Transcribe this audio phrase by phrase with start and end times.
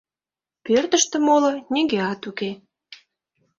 [0.65, 2.51] Пӧртыштӧ моло нигӧат уке.